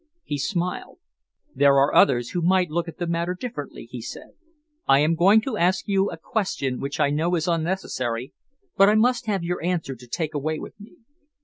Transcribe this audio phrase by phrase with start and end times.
[0.23, 0.97] He smiled.
[1.53, 4.31] "There are others who might look at the matter differently," he said.
[4.87, 8.33] "I am going to ask you a question which I know is unnecessary,
[8.75, 10.95] but I must have your answer to take away with me.